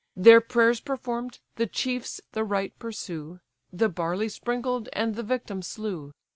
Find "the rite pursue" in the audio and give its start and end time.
2.31-3.39